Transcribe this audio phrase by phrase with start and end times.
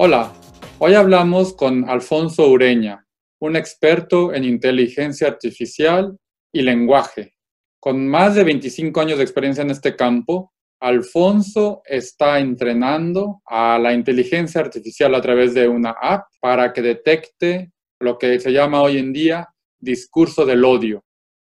[0.00, 0.32] Hola,
[0.78, 3.04] hoy hablamos con Alfonso Ureña,
[3.40, 6.16] un experto en inteligencia artificial
[6.52, 7.34] y lenguaje.
[7.80, 13.92] Con más de 25 años de experiencia en este campo, Alfonso está entrenando a la
[13.92, 18.98] inteligencia artificial a través de una app para que detecte lo que se llama hoy
[18.98, 19.48] en día
[19.80, 21.04] discurso del odio,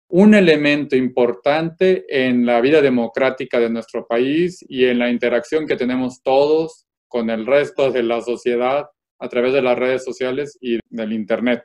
[0.10, 5.76] un elemento importante en la vida democrática de nuestro país y en la interacción que
[5.76, 8.86] tenemos todos con el resto de la sociedad
[9.20, 11.64] a través de las redes sociales y del Internet.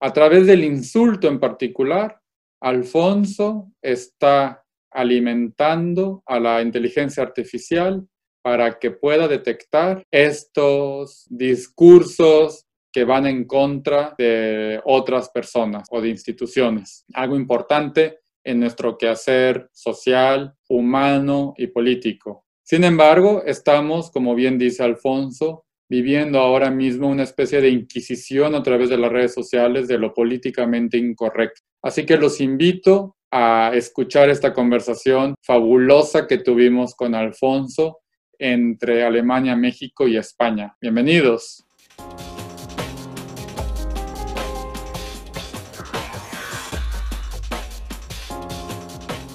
[0.00, 2.20] A través del insulto en particular,
[2.60, 8.04] Alfonso está alimentando a la inteligencia artificial
[8.42, 16.08] para que pueda detectar estos discursos que van en contra de otras personas o de
[16.08, 17.04] instituciones.
[17.14, 22.47] Algo importante en nuestro quehacer social, humano y político.
[22.70, 28.62] Sin embargo, estamos, como bien dice Alfonso, viviendo ahora mismo una especie de inquisición a
[28.62, 31.62] través de las redes sociales de lo políticamente incorrecto.
[31.82, 38.00] Así que los invito a escuchar esta conversación fabulosa que tuvimos con Alfonso
[38.38, 40.76] entre Alemania, México y España.
[40.78, 41.64] Bienvenidos.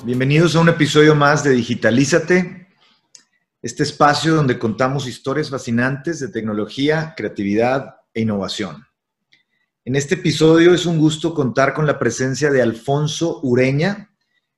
[0.05, 2.62] Bienvenidos a un episodio más de Digitalízate,
[3.63, 8.85] este espacio donde contamos historias fascinantes de tecnología, creatividad e innovación.
[9.85, 14.11] En este episodio es un gusto contar con la presencia de Alfonso Ureña,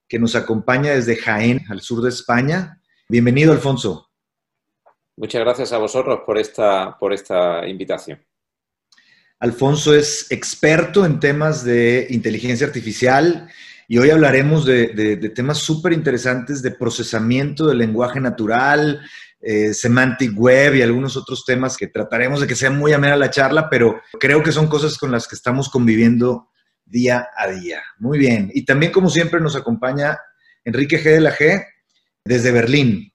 [0.07, 2.81] que nos acompaña desde Jaén, al sur de España.
[3.07, 4.09] Bienvenido, Alfonso.
[5.17, 8.25] Muchas gracias a vosotros por esta, por esta invitación.
[9.39, 13.49] Alfonso es experto en temas de inteligencia artificial
[13.87, 19.01] y hoy hablaremos de, temas súper interesantes de procesamiento del lenguaje natural,
[19.39, 23.29] eh, semantic web y algunos otros temas que trataremos de que sea muy amena la
[23.29, 26.49] charla, pero creo que son cosas con las que estamos conviviendo
[26.83, 27.83] día a día.
[27.99, 28.49] Muy bien.
[28.53, 30.17] Y también, como siempre, nos acompaña
[30.63, 31.03] Enrique G.
[31.03, 31.63] de la G
[32.23, 33.11] desde Berlín.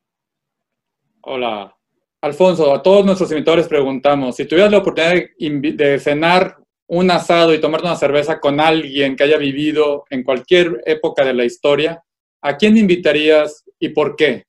[1.23, 1.75] Hola.
[2.23, 6.60] Alfonso, a todos nuestros invitadores preguntamos, si tuvieras la oportunidad de cenar
[6.91, 11.35] un asado y tomarte una cerveza con alguien que haya vivido en cualquier época de
[11.35, 12.03] la historia,
[12.43, 14.45] ¿a quién invitarías y por qué?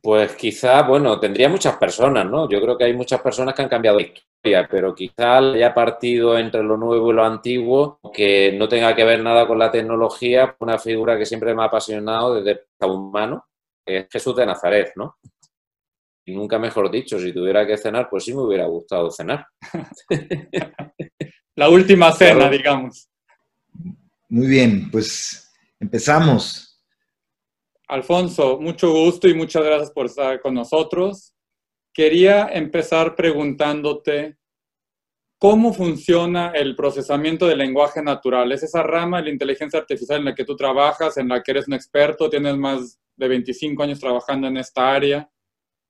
[0.00, 2.48] Pues quizá, bueno, tendría muchas personas, ¿no?
[2.48, 6.38] Yo creo que hay muchas personas que han cambiado la historia, pero quizá haya partido
[6.38, 10.54] entre lo nuevo y lo antiguo, que no tenga que ver nada con la tecnología,
[10.60, 13.46] una figura que siempre me ha apasionado desde el humano,
[13.84, 15.16] es Jesús de Nazaret, ¿no?
[16.28, 19.46] Y nunca mejor dicho, si tuviera que cenar, pues sí me hubiera gustado cenar.
[21.54, 23.08] La última cena, digamos.
[24.28, 26.82] Muy bien, pues empezamos.
[27.86, 31.32] Alfonso, mucho gusto y muchas gracias por estar con nosotros.
[31.94, 34.36] Quería empezar preguntándote
[35.38, 38.50] cómo funciona el procesamiento del lenguaje natural.
[38.50, 41.52] Es esa rama de la inteligencia artificial en la que tú trabajas, en la que
[41.52, 45.30] eres un experto, tienes más de 25 años trabajando en esta área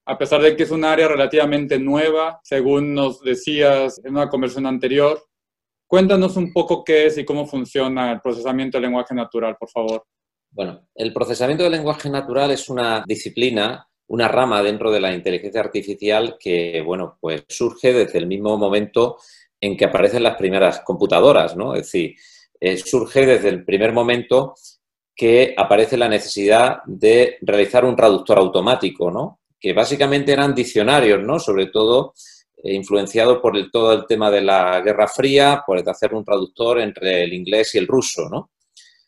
[0.07, 4.67] a pesar de que es un área relativamente nueva, según nos decías en una conversación
[4.67, 5.21] anterior.
[5.89, 10.05] Cuéntanos un poco qué es y cómo funciona el procesamiento del lenguaje natural, por favor.
[10.51, 15.61] Bueno, el procesamiento del lenguaje natural es una disciplina, una rama dentro de la inteligencia
[15.61, 19.19] artificial que, bueno, pues surge desde el mismo momento
[19.61, 21.75] en que aparecen las primeras computadoras, ¿no?
[21.75, 22.15] Es decir,
[22.61, 24.55] eh, surge desde el primer momento
[25.17, 29.41] que aparece la necesidad de realizar un traductor automático, ¿no?
[29.59, 31.39] Que básicamente eran diccionarios, ¿no?
[31.39, 32.15] Sobre todo
[32.63, 36.81] eh, influenciados por el, todo el tema de la Guerra Fría, por hacer un traductor
[36.81, 38.51] entre el inglés y el ruso, ¿no?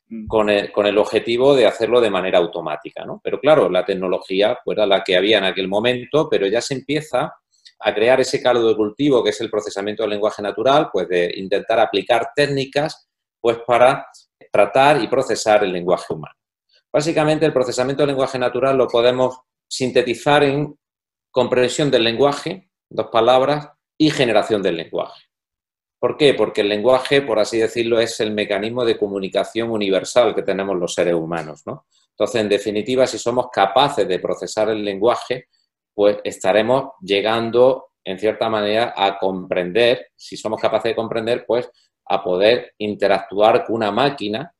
[0.09, 0.27] Mm.
[0.27, 3.21] Con el, con el, objetivo de hacerlo de manera automática, ¿no?
[3.23, 6.75] Pero claro, la tecnología pues, era la que había en aquel momento, pero ya se
[6.75, 7.35] empieza
[7.81, 11.33] a crear ese caldo de cultivo que es el procesamiento del lenguaje natural, pues de
[11.37, 13.09] intentar aplicar técnicas
[13.41, 14.07] pues para
[14.51, 16.35] tratar y procesar el lenguaje humano.
[16.93, 19.39] Básicamente el procesamiento del lenguaje natural lo podemos
[19.69, 20.77] sintetizar en
[21.31, 23.69] comprensión del lenguaje, dos palabras,
[23.99, 25.25] y generación del lenguaje.
[26.01, 26.35] ¿Por qué?
[26.35, 30.95] Porque el lenguaje, por así decirlo, es el mecanismo de comunicación universal que tenemos los
[30.95, 31.63] seres humanos.
[31.67, 31.87] ¿no?
[32.11, 35.49] Entonces, en definitiva, si somos capaces de procesar el lenguaje,
[35.93, 41.69] pues estaremos llegando, en cierta manera, a comprender, si somos capaces de comprender, pues
[42.07, 44.55] a poder interactuar con una máquina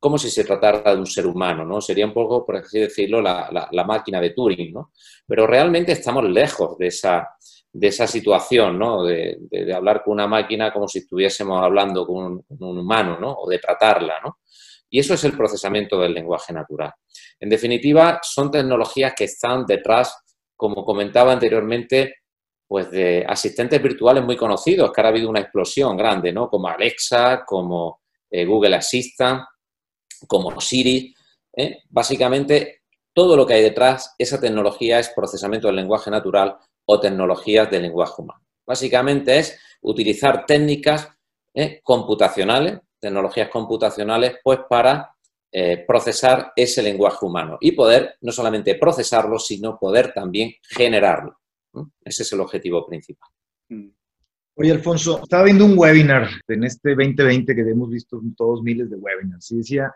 [0.00, 1.80] como si se tratara de un ser humano, ¿no?
[1.80, 4.92] Sería un poco, por así decirlo, la, máquina de Turing, ¿no?
[5.26, 7.28] Pero realmente estamos lejos de esa,
[7.72, 9.02] de esa situación, ¿no?
[9.02, 9.38] De,
[9.74, 13.32] hablar con una máquina como si estuviésemos hablando con un, humano, ¿no?
[13.32, 14.38] O de tratarla, ¿no?
[14.88, 16.92] Y eso es el procesamiento del lenguaje natural.
[17.40, 20.16] En definitiva, son tecnologías que están detrás,
[20.56, 22.14] como comentaba anteriormente,
[22.66, 26.48] pues de asistentes virtuales muy conocidos, que ahora ha habido una explosión grande, ¿no?
[26.48, 29.42] Como Alexa, como eh, Google Assistant,
[30.26, 31.14] como Siri.
[31.56, 31.82] ¿eh?
[31.88, 32.82] Básicamente,
[33.12, 36.56] todo lo que hay detrás, esa tecnología es procesamiento del lenguaje natural
[36.86, 38.44] o tecnologías del lenguaje humano.
[38.66, 41.08] Básicamente es utilizar técnicas
[41.54, 41.80] ¿eh?
[41.82, 45.14] computacionales, tecnologías computacionales, pues para
[45.86, 51.38] procesar ese lenguaje humano y poder no solamente procesarlo, sino poder también generarlo.
[52.04, 53.30] Ese es el objetivo principal.
[53.70, 53.88] Mm.
[54.60, 58.96] Oye, Alfonso, estaba viendo un webinar en este 2020 que hemos visto todos miles de
[58.96, 59.94] webinars y decía,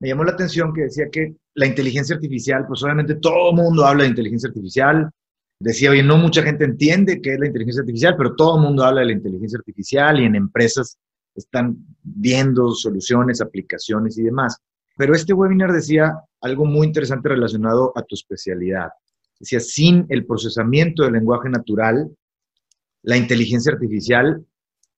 [0.00, 3.86] me llamó la atención que decía que la inteligencia artificial, pues obviamente todo el mundo
[3.86, 5.10] habla de inteligencia artificial.
[5.58, 8.84] Decía, oye, no mucha gente entiende qué es la inteligencia artificial, pero todo el mundo
[8.84, 10.98] habla de la inteligencia artificial y en empresas
[11.34, 14.58] están viendo soluciones, aplicaciones y demás.
[14.96, 18.88] Pero este webinar decía algo muy interesante relacionado a tu especialidad.
[19.38, 22.10] Decía, sin el procesamiento del lenguaje natural,
[23.02, 24.44] la inteligencia artificial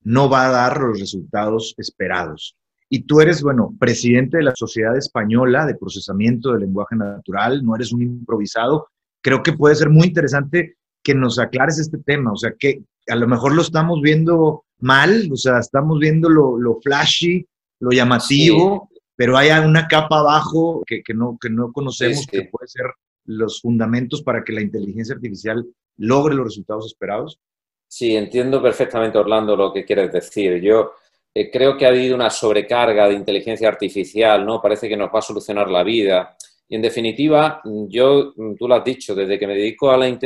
[0.03, 2.57] no va a dar los resultados esperados.
[2.91, 7.75] Y tú eres, bueno, presidente de la Sociedad Española de Procesamiento del Lenguaje Natural, no
[7.77, 8.89] eres un improvisado.
[9.23, 13.17] Creo que puede ser muy interesante que nos aclares este tema, o sea, que a
[13.17, 17.47] lo mejor lo estamos viendo mal, o sea, estamos viendo lo, flashy,
[17.81, 22.87] lo llamativo, pero hay una capa abajo que, no, que no conocemos que puede ser
[23.25, 25.67] los fundamentos para que la inteligencia artificial
[25.99, 27.39] logre los resultados esperados?
[27.87, 30.61] Sí, entiendo perfectamente, Orlando, lo que quieres decir.
[30.61, 30.93] Yo
[31.35, 34.61] eh, creo que ha habido una sobrecarga de inteligencia artificial, ¿no?
[34.61, 36.37] Parece que nos va a solucionar la vida.
[36.69, 40.19] Y en definitiva, yo, tú lo has dicho, desde que me dedico al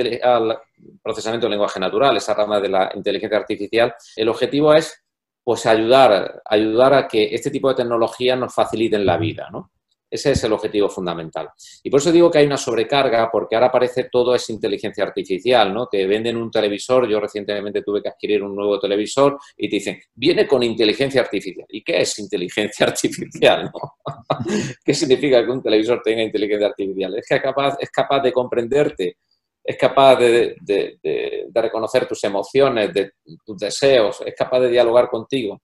[1.03, 5.03] procesamiento del lenguaje natural, esa rama de la inteligencia artificial, el objetivo es
[5.45, 9.72] pues ayudar, ayudar a que este tipo de tecnologías nos faciliten la vida, ¿no?
[10.12, 11.49] Ese es el objetivo fundamental.
[11.82, 15.73] Y por eso digo que hay una sobrecarga, porque ahora parece todo es inteligencia artificial,
[15.73, 15.87] ¿no?
[15.87, 19.99] Te venden un televisor, yo recientemente tuve que adquirir un nuevo televisor y te dicen,
[20.14, 21.67] viene con inteligencia artificial.
[21.70, 23.70] ¿Y qué es inteligencia artificial?
[24.85, 27.17] ¿Qué significa que un televisor tenga inteligencia artificial?
[27.17, 29.17] Es que es capaz, es capaz de comprenderte,
[29.65, 33.12] es capaz de, de reconocer tus emociones, de
[33.47, 35.62] tus deseos, es capaz de dialogar contigo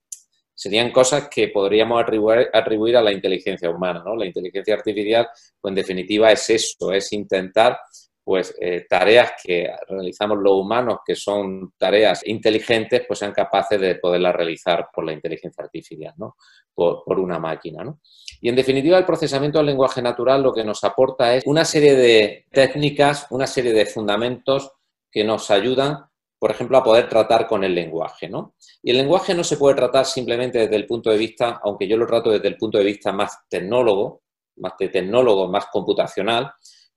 [0.59, 4.13] serían cosas que podríamos atribuir, a la inteligencia humana, ¿no?
[4.13, 5.25] La inteligencia artificial,
[5.61, 7.79] pues en definitiva es eso, es intentar
[8.21, 13.95] pues eh, tareas que realizamos los humanos, que son tareas inteligentes, pues sean capaces de
[13.95, 16.35] poderlas realizar por la inteligencia artificial, ¿no?
[16.75, 18.01] Por, por, una máquina, ¿no?
[18.41, 21.95] Y en definitiva, el procesamiento del lenguaje natural lo que nos aporta es una serie
[21.95, 24.73] de técnicas, una serie de fundamentos
[25.09, 26.08] que nos ayudan
[26.39, 28.29] por ejemplo, a poder tratar con el lenguaje.
[28.29, 28.55] ¿no?
[28.81, 31.97] Y el lenguaje no se puede tratar simplemente desde el punto de vista, aunque yo
[31.97, 34.21] lo trato desde el punto de vista más tecnólogo,
[34.55, 36.51] más tecnólogo, más computacional,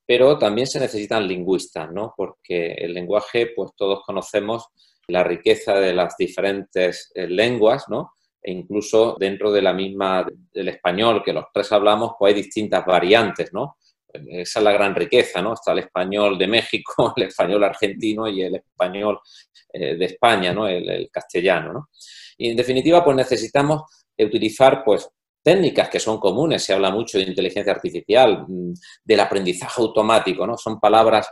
[0.06, 2.15] pero también se necesitan lingüistas, ¿no?
[2.17, 4.69] porque el lenguaje, pues todos conocemos
[5.09, 8.12] la riqueza de las diferentes eh, lenguas, ¿no?
[8.43, 12.85] e incluso dentro de la misma, del español que los tres hablamos, pues hay distintas
[12.85, 13.77] variantes, ¿no?
[14.14, 15.55] Esa es la gran riqueza, ¿no?
[15.55, 19.20] Está el español de México, el español argentino y el español
[19.73, 20.67] eh, de España, ¿no?
[20.69, 21.88] El, castellano, ¿no?
[22.38, 23.82] Y en definitiva, pues necesitamos
[24.19, 25.08] utilizar, pues,
[25.43, 28.72] técnicas que son comunes, se habla mucho de inteligencia artificial, mm,
[29.05, 30.56] del aprendizaje automático, ¿no?
[30.56, 31.29] Son palabras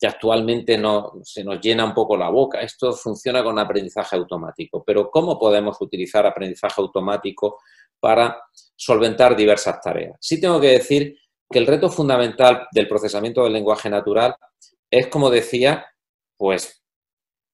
[0.00, 2.60] que actualmente no, se nos llena un poco la boca.
[2.62, 7.58] Esto funciona con aprendizaje automático, pero ¿cómo podemos utilizar aprendizaje automático
[8.00, 8.42] para
[8.74, 10.16] solventar diversas tareas?
[10.18, 11.14] Sí tengo que decir
[11.50, 14.36] que el reto fundamental del procesamiento del lenguaje natural
[14.88, 15.86] es, como decía,
[16.36, 16.82] pues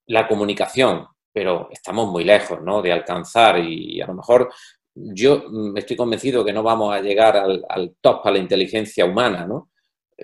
[0.07, 2.83] la comunicación, pero estamos muy lejos ¿no?
[2.83, 4.53] de alcanzar y a lo mejor
[4.95, 9.71] yo estoy convencido que no vamos a llegar al, top, a la inteligencia humana, ¿no?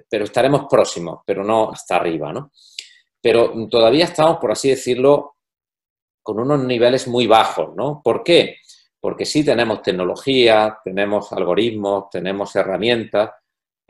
[0.09, 2.33] pero estaremos próximos, pero no hasta arriba.
[2.33, 2.52] ¿no?
[3.21, 5.37] Pero todavía estamos, por así decirlo,
[6.23, 7.75] con unos niveles muy bajos.
[7.75, 8.00] ¿no?
[8.02, 8.57] ¿Por qué?
[9.00, 13.31] Porque sí tenemos tecnología, tenemos algoritmos, tenemos herramientas,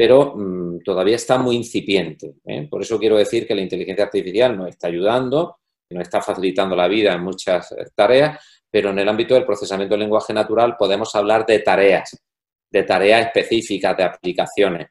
[0.03, 2.35] pero mm, todavía está muy incipiente.
[2.45, 2.67] ¿eh?
[2.69, 5.59] Por eso quiero decir que la inteligencia artificial nos está ayudando,
[5.91, 9.93] nos está facilitando la vida en muchas eh, tareas, pero en el ámbito del procesamiento
[9.93, 12.21] del lenguaje natural podemos hablar de tareas,
[12.69, 14.89] de tareas específicas, de aplicaciones.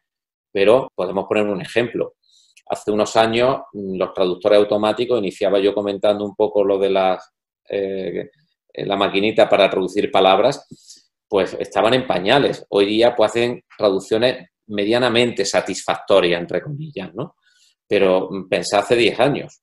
[0.49, 2.13] Pero podemos poner un ejemplo.
[2.67, 7.17] Hace unos años mm, los traductores automáticos, iniciaba yo comentando un poco lo de
[7.67, 8.29] eh,
[8.85, 10.65] la maquinita para traducir palabras,
[11.27, 12.65] pues estaban en pañales.
[12.69, 17.35] Hoy día pues hacen traducciones medianamente satisfactoria, entre comillas, ¿no?
[17.87, 19.61] Pero pensé hace 10 años.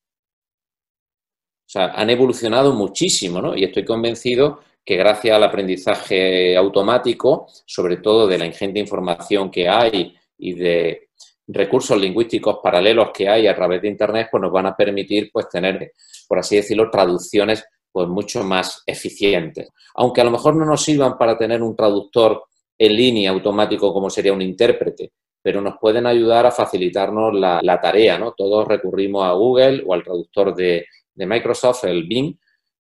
[1.66, 3.56] O sea, han evolucionado muchísimo, ¿no?
[3.56, 9.68] Y estoy convencido que gracias al aprendizaje automático, sobre todo de la ingente información que
[9.68, 11.08] hay y de,
[11.48, 15.48] recursos lingüísticos paralelos que hay a través de Internet, pues nos van a permitir pues
[15.48, 15.92] tener,
[16.28, 19.70] por así decirlo, traducciones pues mucho más eficientes.
[19.94, 22.44] Aunque a lo mejor no nos sirvan para tener un traductor
[22.78, 28.18] en línea automático como sería un intérprete, pero nos pueden ayudar a facilitarnos la, tarea,
[28.18, 28.32] ¿no?
[28.32, 32.38] Todos recurrimos a Google o al traductor de, Microsoft, el Bing,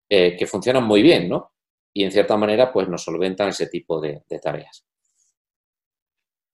[0.09, 1.53] eh, que funcionan muy bien, ¿no?
[1.95, 4.85] Y en cierta manera, pues nos solventan ese tipo de, de tareas.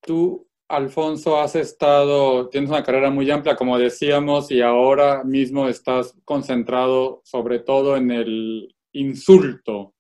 [0.00, 6.16] Tú Alfonso, has estado, tienes una carrera muy amplia, como decíamos, y ahora mismo estás
[6.24, 9.92] concentrado sobre todo en el insulto,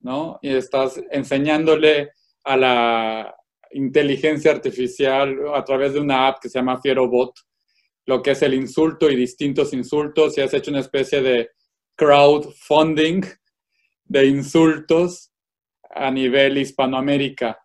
[0.00, 0.38] ¿no?
[0.42, 2.10] Y estás enseñándole
[2.44, 3.34] a la
[3.72, 7.32] inteligencia artificial a través de una app que se llama FieroBot,
[8.06, 11.50] lo que es el insulto y distintos insultos, y has hecho una especie de
[11.96, 13.22] crowdfunding
[14.04, 15.32] de insultos
[15.90, 17.58] a nivel Hispanoamérica.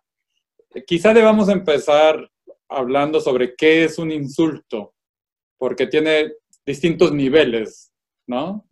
[0.86, 2.30] Quizá debamos empezar
[2.68, 4.94] hablando sobre qué es un insulto,
[5.56, 6.32] porque tiene
[6.64, 7.92] distintos niveles,
[8.26, 8.67] ¿no?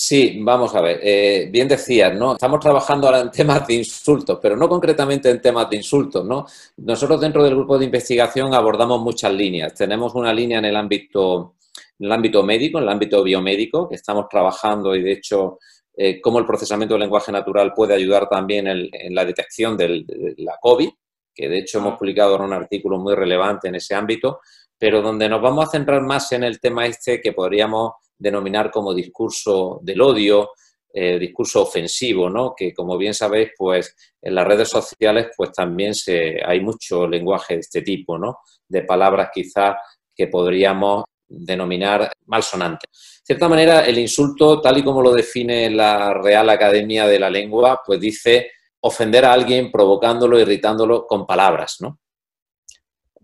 [0.00, 1.00] Sí, vamos a ver.
[1.02, 2.34] Eh, bien decías, ¿no?
[2.34, 6.46] Estamos trabajando ahora en temas de insultos, pero no concretamente en temas de insultos, ¿no?
[6.76, 9.74] Nosotros dentro del grupo de investigación abordamos muchas líneas.
[9.74, 11.56] Tenemos una línea en el ámbito,
[11.98, 15.58] en el ámbito médico, en el ámbito biomédico, que estamos trabajando y de hecho
[15.96, 20.04] eh, cómo el procesamiento del lenguaje natural puede ayudar también en, la detección de
[20.36, 20.90] la COVID,
[21.34, 24.38] que de hecho hemos publicado un artículo muy relevante en ese ámbito,
[24.78, 28.92] pero donde nos vamos a centrar más en el tema este que podríamos denominar como
[28.94, 30.50] discurso del odio,
[30.92, 32.54] eh, discurso ofensivo, ¿no?
[32.56, 37.54] Que como bien sabéis, pues en las redes sociales pues también se, hay mucho lenguaje
[37.54, 38.38] de este tipo, ¿no?
[38.66, 39.76] De palabras quizás
[40.14, 42.90] que podríamos denominar malsonantes.
[42.90, 47.28] De cierta manera, el insulto, tal y como lo define la Real Academia de la
[47.30, 52.00] Lengua, pues dice ofender a alguien provocándolo, irritándolo con palabras, ¿no?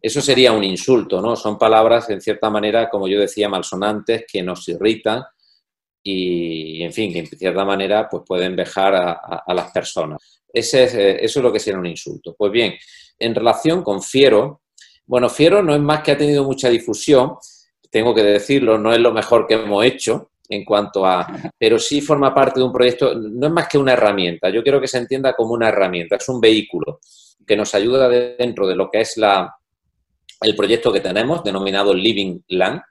[0.04, 1.34] Eso sería un insulto, ¿no?
[1.34, 5.24] Son palabras, en cierta manera, como yo decía, malsonantes, que nos irritan
[6.02, 10.42] y, en fin, que en cierta manera pues pueden dejar a, las personas.
[10.52, 12.34] Es, eh, eso es lo que sería un insulto.
[12.36, 12.74] Pues bien,
[13.18, 14.60] en relación con Fiero,
[15.06, 17.36] bueno, Fiero no es más que ha tenido mucha difusión,
[17.90, 22.02] tengo que decirlo, no es lo mejor que hemos hecho, en cuanto a, pero sí
[22.02, 24.98] forma parte de un proyecto, no es más que una herramienta, yo quiero que se
[24.98, 27.00] entienda como una herramienta, es un vehículo
[27.46, 29.50] que nos ayuda dentro de lo que es la,
[30.44, 32.82] el proyecto que tenemos, denominado Living Land,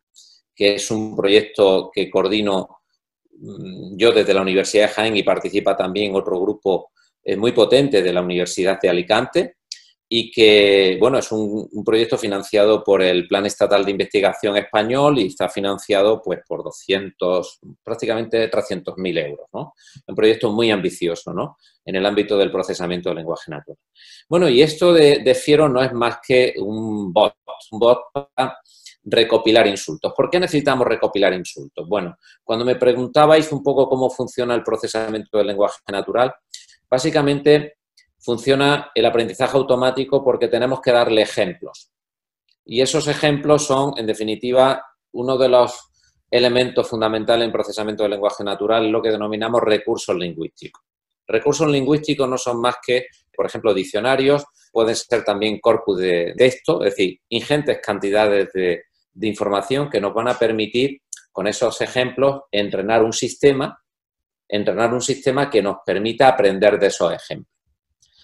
[0.56, 2.80] que es un proyecto que coordino
[3.38, 6.92] mm, yo desde la Universidad de Jaén y participa también otro grupo
[7.24, 9.58] eh, muy potente de la Universidad de Alicante,
[10.16, 15.26] y que, bueno, es un, proyecto financiado por el Plan Estatal de Investigación Español y
[15.26, 19.74] está financiado, pues, por 200, prácticamente 300.000 euros, ¿no?
[20.06, 21.58] Un proyecto muy ambicioso, ¿no?
[21.84, 23.80] En el ámbito del procesamiento del lenguaje natural.
[24.30, 27.34] Bueno, y esto de, de Fiero no es más que un bot,
[27.72, 28.60] un bot para
[29.06, 30.14] recopilar insultos.
[30.16, 31.90] ¿Por qué necesitamos recopilar insultos?
[31.90, 36.36] Bueno, cuando me preguntabais un poco cómo funciona el procesamiento del lenguaje natural,
[36.88, 37.78] básicamente
[38.24, 41.92] funciona el aprendizaje automático porque tenemos que darle ejemplos.
[42.66, 45.92] Y esos ejemplos son, en definitiva, uno de los
[46.32, 50.82] elementos fundamentales en procesamiento del lenguaje natural, lo que denominamos recursos lingüísticos.
[51.28, 56.84] Recursos lingüísticos no son más que, por ejemplo, diccionarios, pueden ser también corpus de texto,
[56.84, 61.02] es decir, ingentes cantidades de, de información que nos van a permitir,
[61.32, 63.78] con esos ejemplos, entrenar un sistema,
[64.48, 67.53] entrenar un sistema que nos permita aprender de esos ejemplos.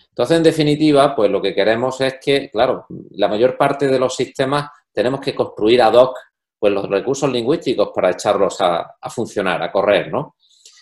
[0.09, 4.15] Entonces, en definitiva, pues lo que queremos es que, claro, la mayor parte de los
[4.15, 6.17] sistemas tenemos que construir ad hoc
[6.57, 10.35] pues, los recursos lingüísticos para echarlos a, funcionar, a correr, ¿no?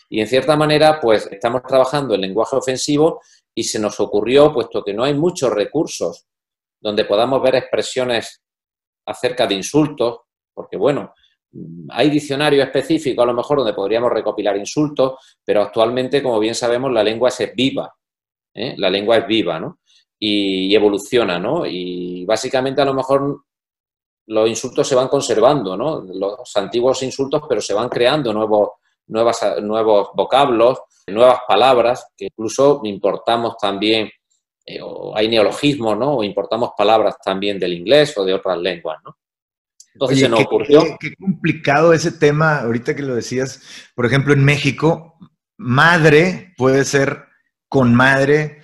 [0.10, 3.22] Y en cierta manera, pues estamos trabajando en lenguaje ofensivo
[3.54, 6.26] y se nos ocurrió, puesto que no hay muchos recursos
[6.80, 8.42] donde podamos ver expresiones
[9.06, 10.22] acerca de insultos,
[10.54, 11.14] porque bueno,
[11.90, 16.92] hay diccionarios específicos a lo mejor donde podríamos recopilar insultos, pero actualmente, como bien sabemos,
[16.92, 17.94] la lengua es viva
[18.58, 18.76] ¿eh?
[18.78, 19.80] La lengua es viva, ¿no?
[20.20, 21.66] Y, evoluciona, ¿no?
[21.66, 23.44] Y básicamente a lo mejor
[24.26, 26.02] los insultos se van conservando, ¿no?
[26.02, 28.72] Los antiguos insultos, pero se van creando nuevos,
[29.08, 34.10] nuevas, nuevos vocablos, nuevas palabras, que incluso importamos también,
[34.66, 34.80] eh,
[35.14, 36.18] hay neologismos, ¿no?
[36.18, 39.18] O importamos palabras también del inglés o de otras lenguas, ¿no?
[39.94, 40.84] Entonces se nos ocurrió.
[41.00, 45.18] qué, complicado ese tema, ahorita que lo decías, por ejemplo, en México,
[45.58, 47.27] madre puede ser
[47.70, 48.62] con madre,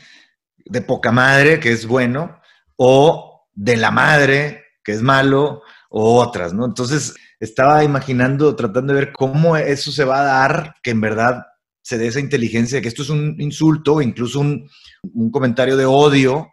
[0.66, 2.40] de poca madre, que es bueno,
[2.76, 6.66] o de la madre, que es malo, o otras, ¿no?
[6.66, 11.44] Entonces, estaba imaginando, tratando de ver cómo eso se va a dar, que en verdad
[11.82, 14.70] se dé esa inteligencia, que esto es un insulto, incluso un,
[15.14, 16.48] un comentario de odio,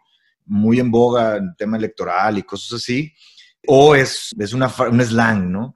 [0.45, 3.13] muy en boga en tema electoral y cosas así,
[3.67, 5.75] O es, es una, un slang, ¿no?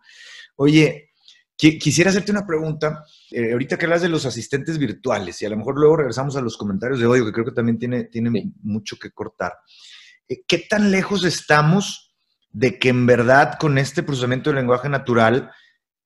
[0.58, 1.12] Oye,
[1.58, 3.04] quisiera hacerte una pregunta.
[3.32, 6.42] Eh, ahorita que hablas de los asistentes virtuales, y a lo mejor luego regresamos a
[6.42, 9.54] los comentarios de odio, que creo que también tiene, tiene mucho que cortar.
[10.28, 12.16] Eh, ¿Qué tan lejos estamos
[12.52, 15.52] de que en verdad con este procesamiento de lenguaje natural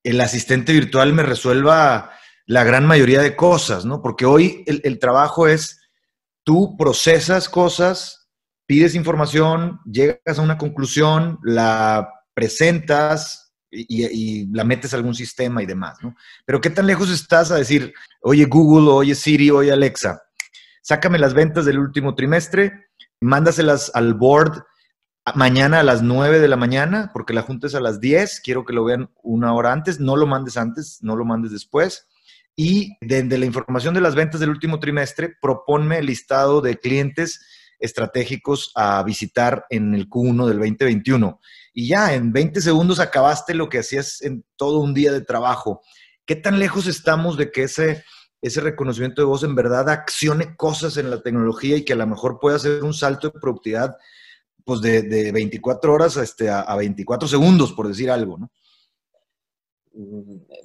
[0.04, 2.12] el asistente virtual me resuelva
[2.46, 4.02] la gran mayoría de cosas, ¿no?
[4.02, 5.80] Porque hoy el, trabajo es,
[6.44, 8.32] tú procesas cosas,
[8.66, 15.66] pides información, llegas a una conclusión, la presentas y, la metes a algún sistema y
[15.66, 16.16] demás, ¿no?
[16.46, 20.22] Pero ¿qué tan lejos estás a decir, oye Google, oye Siri, oye Alexa,
[20.82, 22.88] sácame las ventas del último trimestre,
[23.22, 24.64] mándaselas al board
[25.36, 28.66] mañana a las 9 de la mañana, porque la junta es a las 10, quiero
[28.66, 32.08] que lo vean una hora antes, no lo mandes antes, no lo mandes después
[32.62, 37.40] y de, la información de las ventas del último trimestre, proponme el listado de clientes
[37.80, 41.40] estratégicos a visitar en el Q1 del 2021.
[41.74, 45.82] Y ya, en 20 segundos acabaste lo que hacías en todo un día de trabajo.
[46.26, 48.04] ¿Qué tan lejos estamos de que ese,
[48.42, 52.08] ese reconocimiento de voz en verdad accione cosas en la tecnología y que a lo
[52.08, 53.96] mejor pueda hacer un salto de productividad
[54.64, 58.52] pues de, 24 horas este, a, a 24 segundos, por decir algo, ¿no?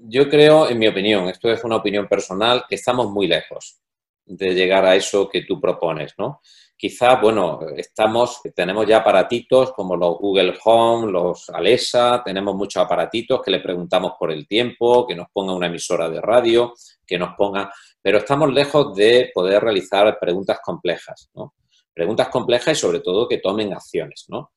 [0.03, 3.81] yo creo, en mi opinión, esto es una opinión personal, que estamos muy lejos
[4.27, 6.41] de llegar a eso que tú propones, ¿no?
[6.77, 13.41] Quizá, bueno, estamos, tenemos ya aparatitos como los Google Home, los Alexa, tenemos muchos aparatitos
[13.43, 16.75] que le preguntamos por el tiempo, que nos ponga una emisora de radio,
[17.07, 21.55] que nos ponga, pero estamos lejos de poder realizar preguntas complejas, ¿no?
[21.93, 24.53] Preguntas complejas y sobre todo que tomen acciones, ¿no?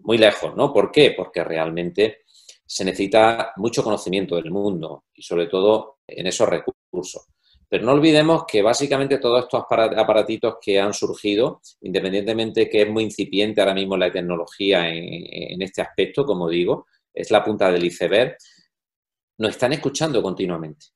[0.00, 0.72] Muy lejos, ¿no?
[0.72, 1.14] ¿Por qué?
[1.16, 2.24] Porque realmente
[2.66, 7.26] se necesita mucho conocimiento del mundo y sobre todo en esos recursos.
[7.68, 13.04] Pero no olvidemos que básicamente todos estos aparatitos que han surgido, independientemente que es muy
[13.04, 18.36] incipiente ahora mismo la tecnología en, este aspecto, como digo, es la punta del iceberg,
[19.38, 20.86] nos están escuchando continuamente.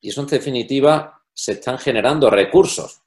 [0.00, 3.02] Y eso en definitiva se están generando recursos,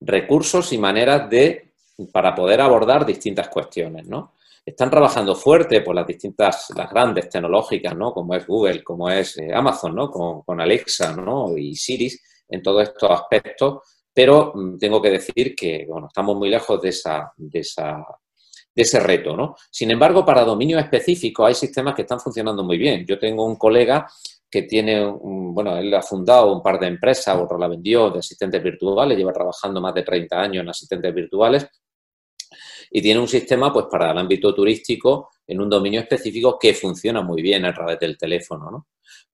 [0.00, 1.72] recursos y maneras de
[2.12, 4.34] para poder abordar distintas cuestiones, ¿no?
[4.70, 8.12] Están trabajando fuerte por las distintas, las grandes tecnológicas, ¿no?
[8.12, 10.10] Como es Google, como es eh, Amazon, ¿no?
[10.10, 11.56] Con, Alexa, ¿no?
[11.56, 12.10] Y Siri,
[12.48, 13.78] en todos estos aspectos,
[14.12, 18.04] pero mm, tengo que decir que, bueno, estamos muy lejos de esa, de esa,
[18.74, 19.54] de ese reto, ¿no?
[19.70, 23.04] Sin embargo, para dominios específicos hay sistemas que están funcionando muy bien.
[23.06, 24.06] Yo tengo un colega
[24.50, 28.62] que tiene, bueno, él ha fundado un par de empresas, otro la vendió de asistentes
[28.62, 31.68] virtuales, lleva trabajando más de 30 años en asistentes virtuales
[32.90, 37.22] y tiene un sistema pues para el ámbito turístico en un dominio específico que funciona
[37.22, 38.86] muy bien a través del teléfono, ¿no?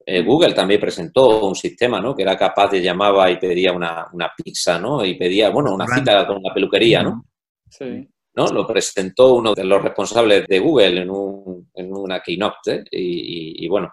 [0.05, 2.15] Eh, Google también presentó un sistema, ¿no?
[2.15, 5.03] Que era capaz de llamaba y pedía una, pizza, ¿no?
[5.03, 7.25] Y pedía, bueno, una cita con una peluquería, ¿no?
[7.69, 8.07] Sí.
[8.37, 8.47] ¿no?
[8.47, 13.91] Lo presentó uno de los responsables de Google en, un, en una keynote y, bueno,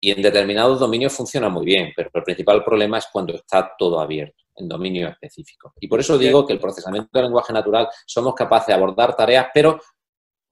[0.00, 4.00] y en determinados dominios funciona muy bien, pero el principal problema es cuando está todo
[4.00, 5.72] abierto en dominio específico.
[5.80, 9.48] Y por eso digo que el procesamiento del lenguaje natural somos capaces de abordar tareas,
[9.52, 9.80] pero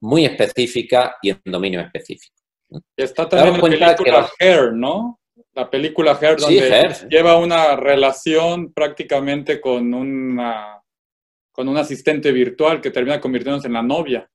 [0.01, 2.35] muy específicas y en dominio específico.
[2.95, 5.19] está también la película Hair, ¿no?
[5.53, 10.75] La película Hair, donde lleva una relación prácticamente con una
[11.51, 14.29] con un asistente virtual que termina convirtiéndose en la novia.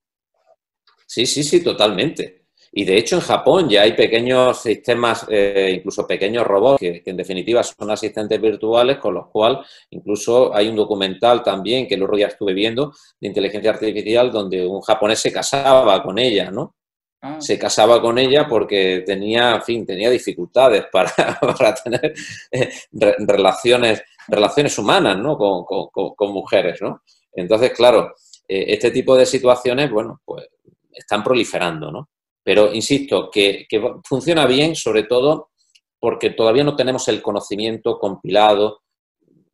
[1.06, 2.43] Sí, sí, sí, totalmente.
[2.76, 7.16] Y de hecho en Japón ya hay pequeños sistemas, eh, incluso pequeños robots, que, en
[7.16, 9.60] definitiva son asistentes virtuales, con los cuales
[9.90, 14.66] incluso hay un documental también que el otro día estuve viendo de inteligencia artificial donde
[14.66, 16.74] un japonés se casaba con ella, ¿no?
[17.22, 17.40] Ah.
[17.40, 22.12] Se casaba con ella porque tenía, en fin, tenía dificultades para, para tener
[22.50, 25.38] eh, relaciones, relaciones humanas, ¿no?
[25.38, 27.02] Con, con, mujeres, ¿no?
[27.32, 28.16] Entonces, claro,
[28.48, 30.48] eh, este tipo de situaciones, bueno, pues
[30.92, 32.08] están proliferando, ¿no?
[32.44, 33.66] Pero insisto, que,
[34.04, 35.50] funciona bien, sobre todo
[35.98, 38.82] porque todavía no tenemos el conocimiento compilado.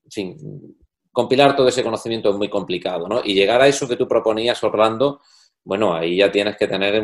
[0.04, 0.76] En fin,
[1.12, 3.20] compilar todo ese conocimiento es muy complicado, ¿no?
[3.24, 5.20] Y llegar a eso que tú proponías, Orlando,
[5.64, 7.02] bueno, ahí ya tienes que tener,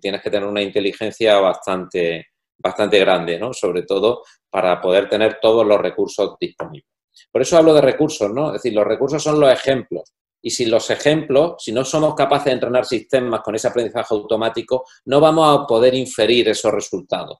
[0.00, 3.52] tienes que tener una inteligencia bastante, bastante grande, ¿no?
[3.52, 6.90] Sobre todo para poder tener todos los recursos disponibles.
[7.30, 8.48] Por eso hablo de recursos, ¿no?
[8.48, 10.14] Es decir, los recursos son los ejemplos.
[10.46, 14.84] Y sin los ejemplos, si no somos capaces de entrenar sistemas con ese aprendizaje automático,
[15.06, 17.38] no vamos a poder inferir esos resultados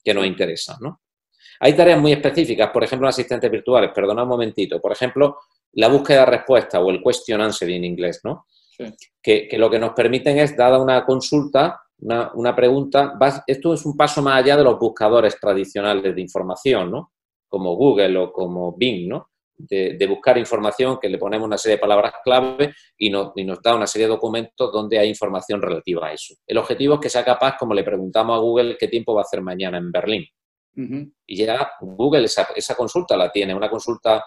[0.00, 1.00] que nos interesan, ¿no?
[1.58, 5.38] Hay tareas muy específicas, por ejemplo, en asistentes virtuales, perdona un momentito, por ejemplo,
[5.72, 8.46] la búsqueda de respuesta o el question answer en inglés, ¿no?
[9.20, 13.96] Que, lo que nos permiten es, dada una consulta, una, una pregunta, esto es un
[13.96, 17.12] paso más allá de los buscadores tradicionales de información, ¿no?
[17.48, 19.29] Como Google o como Bing, ¿no?
[19.68, 23.74] De, buscar información, que le ponemos una serie de palabras clave y nos, nos, da
[23.74, 26.34] una serie de documentos donde hay información relativa a eso.
[26.46, 29.24] El objetivo es que sea capaz, como le preguntamos a Google, qué tiempo va a
[29.24, 30.26] hacer mañana en Berlín.
[31.26, 34.24] Y ya Google esa, esa, consulta la tiene, una consulta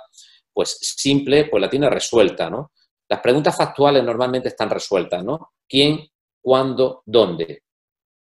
[0.54, 2.72] pues simple, pues la tiene resuelta, ¿no?
[3.10, 5.54] Las preguntas factuales normalmente están resueltas, ¿no?
[5.67, 6.08] ¿Quién,
[6.41, 7.63] cuándo, dónde?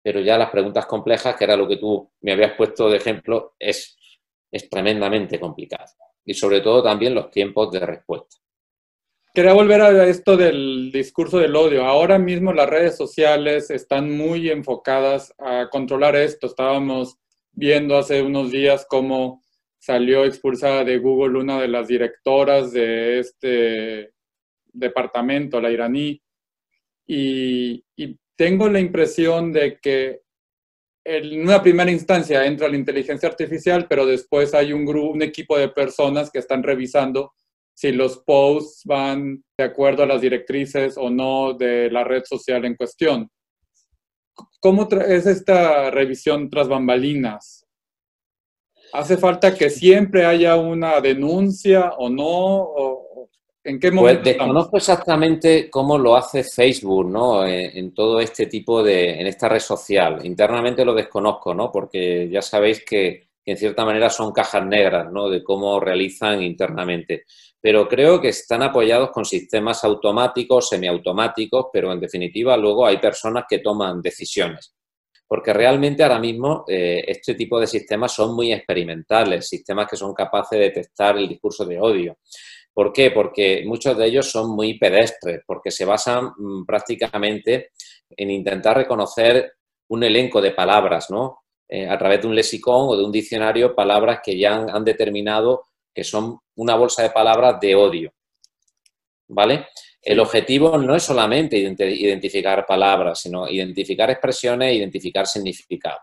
[0.03, 3.55] Pero ya las preguntas complejas, que era lo que tú me habías puesto de ejemplo,
[3.59, 3.97] es,
[4.51, 5.93] es tremendamente complicado.
[6.27, 8.37] Y sobre todo también los tiempos de respuesta.
[9.33, 11.85] Quería volver a esto del discurso del odio.
[11.85, 16.47] Ahora mismo las redes sociales están muy enfocadas a controlar esto.
[16.47, 17.17] Estábamos
[17.53, 19.43] viendo hace unos días cómo
[19.79, 24.13] salió expulsada de Google una de las directoras de este
[24.73, 26.21] departamento, la iraní,
[27.07, 27.85] y,
[28.39, 30.21] tengo la impresión de que
[31.07, 35.57] en una primera instancia entra la inteligencia artificial, pero después hay un grupo, un equipo
[35.57, 37.33] de personas que están revisando
[37.75, 42.65] si los posts van de acuerdo a las directrices o no de la red social
[42.65, 43.31] en cuestión.
[44.61, 47.65] ¿Cómo es esta revisión tras bambalinas?
[48.93, 53.06] ¿Hace falta que siempre haya una denuncia o no?
[53.67, 54.23] ¿En qué momento?
[54.23, 57.45] Pues desconozco exactamente cómo lo hace Facebook, ¿no?
[57.45, 60.25] En, todo este tipo de, en esta red social.
[60.25, 61.73] Internamente lo desconozco, ¿no?
[61.73, 65.29] Porque ya sabéis que, en cierta manera son cajas negras, ¿no?
[65.29, 67.25] De cómo realizan internamente.
[67.61, 73.47] Pero creo que están apoyados con sistemas automáticos, semiautomáticos, pero en definitiva luego hay personas
[73.49, 74.77] que toman decisiones
[75.29, 80.15] porque realmente ahora mismo eh, este tipo de sistemas son muy experimentales, sistemas que son
[80.15, 82.19] capaces de detectar el discurso de odio.
[82.77, 83.11] ¿Por qué?
[83.11, 87.71] Porque muchos de ellos son muy pedestres, porque se basan mm, prácticamente
[88.11, 89.55] en intentar reconocer
[89.89, 91.39] un elenco de palabras, ¿no?
[91.67, 95.69] Eh, a través de un lexicón o de un diccionario, palabras que ya han determinado
[95.95, 98.13] que son una bolsa de palabras de odio.
[99.29, 99.69] ¿Vale?
[100.03, 106.01] El objetivo no es solamente identificar palabras, sino identificar expresiones e identificar significado.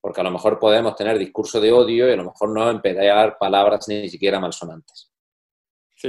[0.00, 3.36] Porque a lo mejor podemos tener discurso de odio y a lo mejor no emplear
[3.38, 5.13] palabras ni siquiera malsonantes.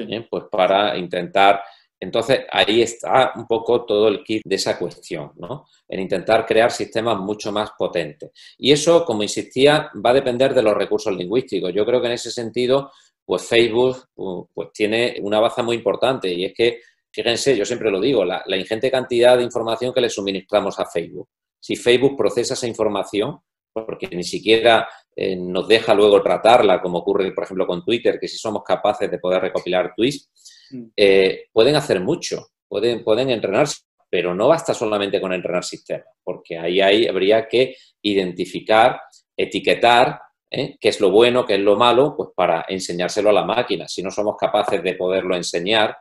[0.03, 0.25] Sí.
[0.29, 1.63] Pues para intentar.
[1.99, 5.65] Entonces ahí está un poco todo el kit de esa cuestión, ¿no?
[5.87, 8.31] En intentar crear sistemas mucho más potentes.
[8.57, 11.73] Y eso, como insistía, va a depender de los recursos lingüísticos.
[11.73, 12.91] Yo creo que en ese sentido,
[13.23, 14.07] pues Facebook
[14.53, 16.79] pues, tiene una baza muy importante y es que
[17.15, 21.29] Fíjense, yo siempre lo digo, la, ingente cantidad de información que le suministramos a Facebook.
[21.61, 23.39] Si Facebook procesa esa información,
[23.83, 28.27] porque ni siquiera eh, nos deja luego tratarla, como ocurre, por ejemplo, con Twitter, que
[28.27, 30.31] si somos capaces de poder recopilar tweets,
[30.71, 30.83] mm.
[30.95, 36.57] eh, pueden hacer mucho, pueden, pueden entrenarse, pero no basta solamente con entrenar sistemas, porque
[36.57, 39.01] ahí, ahí habría que identificar,
[39.35, 40.77] etiquetar ¿eh?
[40.79, 43.87] qué es lo bueno, qué es lo malo, pues para enseñárselo a la máquina.
[43.87, 45.97] Si no somos capaces de poderlo enseñar,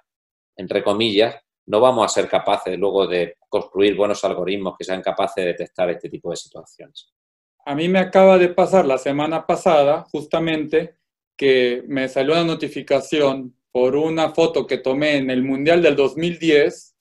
[0.57, 1.35] entre comillas,
[1.67, 5.91] no vamos a ser capaces luego de construir buenos algoritmos que sean capaces de detectar
[5.91, 7.13] este tipo de situaciones.
[7.67, 10.97] A mí me acaba de pasar la semana pasada, justamente,
[11.37, 16.95] que me salió una notificación por una foto que tomé en el Mundial del 2010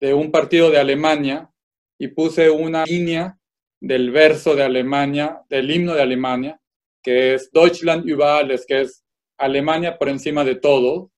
[0.00, 1.50] de un partido de Alemania
[1.98, 3.38] y puse una línea
[3.78, 6.60] del verso de Alemania, del himno de Alemania,
[7.02, 9.04] que es Deutschland über alles, que es
[9.38, 11.12] Alemania por encima de todo,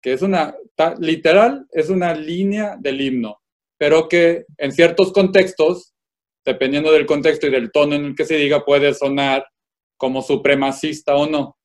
[0.00, 0.54] que es una,
[0.98, 3.40] literal, es una línea del himno,
[3.78, 5.91] pero que en ciertos contextos,
[6.44, 9.46] dependiendo del contexto y del tono en el que se diga, puede sonar
[9.96, 11.56] como supremacista o no.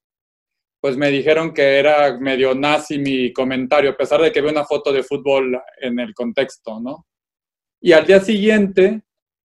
[0.80, 4.66] Pues me dijeron que era medio nazi mi comentario, a pesar de que veo una
[4.66, 7.08] foto de fútbol en el contexto, ¿no?
[7.82, 9.02] Y al día siguiente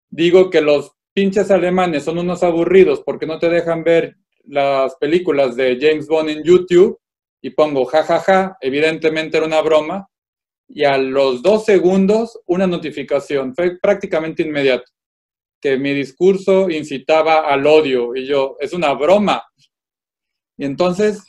[0.09, 4.15] digo que los pinches alemanes son unos aburridos porque no te dejan ver
[4.45, 6.97] las películas de James Bond en YouTube
[7.41, 10.07] y pongo jajaja, ja, ja, evidentemente era una broma,
[10.67, 14.91] y a los dos segundos una notificación, fue prácticamente inmediato,
[15.62, 19.43] que mi discurso incitaba al odio, y yo, es una broma.
[20.58, 21.24] Y entonces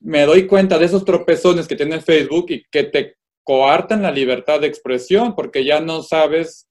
[0.00, 4.60] me doy cuenta de esos tropezones que tiene Facebook y que te coartan la libertad
[4.60, 6.66] de expresión, porque ya no sabes,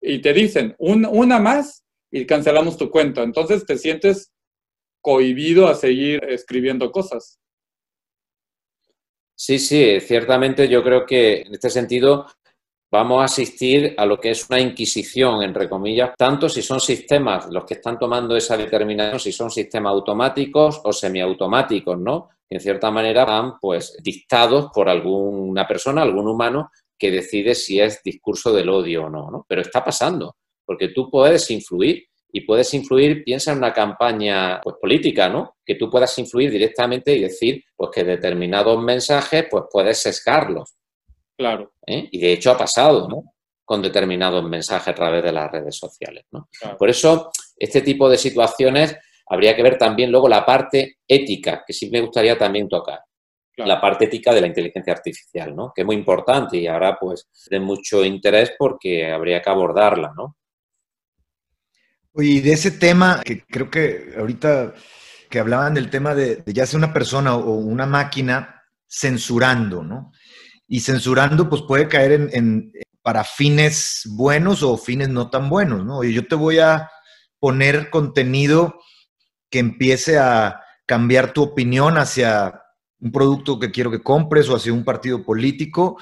[0.00, 3.22] y te dicen, una más y cancelamos tu cuenta.
[3.22, 4.32] Entonces te sientes
[5.02, 7.38] cohibido a seguir escribiendo cosas.
[9.34, 12.26] Sí, sí, ciertamente yo creo que en este sentido
[12.96, 17.46] vamos a asistir a lo que es una inquisición, entre comillas, tanto si son sistemas
[17.50, 22.30] los que están tomando esa determinación, si son sistemas automáticos o semiautomáticos, ¿no?
[22.48, 27.80] Que en cierta manera van, pues, dictados por alguna persona, algún humano, que decide si
[27.80, 29.46] es discurso del odio o no, ¿no?
[29.46, 34.76] Pero está pasando, porque tú puedes influir y puedes influir, piensa en una campaña pues,
[34.80, 35.56] política, ¿no?
[35.64, 40.74] Que tú puedas influir directamente y decir pues, que determinados mensajes pues, puedes sesgarlos.
[41.36, 41.72] Claro.
[41.86, 42.08] ¿eh?
[42.10, 43.34] Y de hecho ha pasado, ¿no?
[43.64, 46.48] Con determinados mensajes a través de las redes sociales, ¿no?
[46.78, 48.96] Por eso, este tipo de situaciones
[49.28, 53.00] habría que ver también luego la parte ética, que sí me gustaría también tocar.
[53.58, 55.72] La parte ética de la inteligencia artificial, ¿no?
[55.74, 60.36] Que es muy importante y ahora, pues, de mucho interés porque habría que abordarla, ¿no?
[62.14, 64.74] Y de ese tema, que creo que ahorita
[65.28, 70.12] que hablaban del tema de, ya sea una persona o una máquina censurando, ¿no?
[70.68, 76.02] Y censurando, pues puede caer en, para fines buenos o fines no tan buenos, ¿no?
[76.02, 76.90] Y yo te voy a
[77.38, 78.80] poner contenido
[79.50, 82.62] que empiece a cambiar tu opinión hacia
[83.00, 85.98] un producto que quiero que compres o hacia un partido político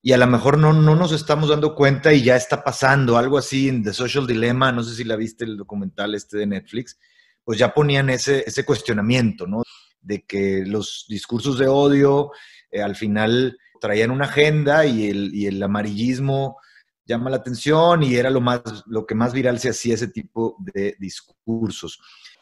[0.00, 3.36] y a lo mejor no, no nos estamos dando cuenta y ya está pasando algo
[3.36, 6.98] así en The Social Dilemma, no sé si la viste el documental este de Netflix,
[7.44, 9.62] pues ya ponían ese, ese cuestionamiento, ¿no?
[10.00, 12.30] De que los discursos de odio
[12.70, 16.58] eh, al final traían una agenda y el, y el amarillismo
[17.06, 20.56] llama la atención y era lo, más, lo que más viral se hacía ese tipo
[20.58, 22.00] de discursos.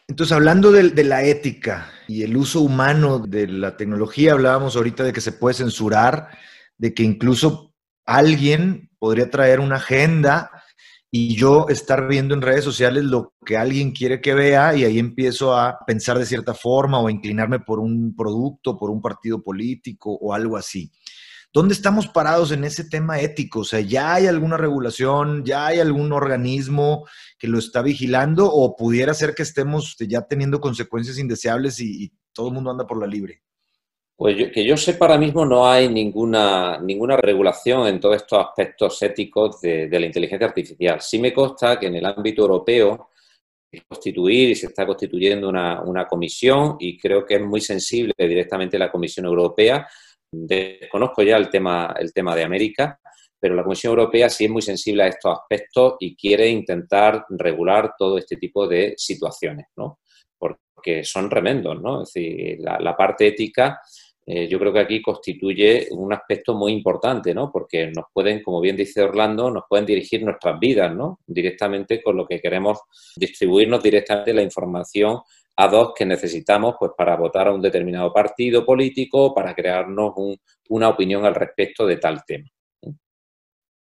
[0.08, 5.02] Entonces, hablando de, de, la ética y el uso humano de la tecnología, hablábamos ahorita
[5.02, 6.28] de que se puede censurar
[6.78, 10.50] de que incluso alguien podría traer una agenda
[11.10, 14.98] y yo estar viendo en redes sociales lo que alguien quiere que vea y ahí
[14.98, 19.42] empiezo a pensar de cierta forma o a inclinarme por un producto, por un partido
[19.42, 20.90] político o algo así.
[21.56, 23.60] ¿Dónde estamos parados en ese tema ético?
[23.60, 28.76] O sea, ¿ya hay alguna regulación, ya hay algún organismo que lo está vigilando o
[28.76, 33.06] pudiera ser que estemos ya teniendo consecuencias indeseables y, todo el mundo anda por la
[33.06, 33.40] libre?
[34.14, 39.02] Pues que yo sepa, ahora mismo no hay ninguna, ninguna regulación en todos estos aspectos
[39.02, 41.00] éticos de, la inteligencia artificial.
[41.00, 43.08] Sí me consta que en el ámbito europeo
[43.88, 48.78] constituir y se está constituyendo una, una, comisión y creo que es muy sensible directamente
[48.78, 49.86] la Comisión Europea.
[50.30, 52.98] Desconozco ya el tema, el tema de América,
[53.38, 57.94] pero la Comisión Europea sí es muy sensible a estos aspectos y quiere intentar regular
[57.96, 60.00] todo este tipo de situaciones, ¿no?
[60.38, 62.02] Porque son remendos, ¿no?
[62.02, 63.80] Es decir, la, parte ética
[64.28, 67.52] eh, yo creo que aquí constituye un aspecto muy importante, ¿no?
[67.52, 71.20] Porque nos pueden, como bien dice Orlando, nos pueden dirigir nuestras vidas, ¿no?
[71.24, 72.80] Directamente con lo que queremos
[73.14, 75.20] distribuirnos directamente la información
[75.56, 80.14] a dos que necesitamos pues para votar a un determinado partido político, para crearnos
[80.68, 82.48] una opinión al respecto de tal tema.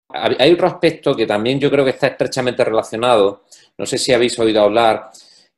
[0.10, 3.44] Hay otro aspecto que también yo creo que está estrechamente relacionado,
[3.78, 5.10] no sé si habéis oído hablar,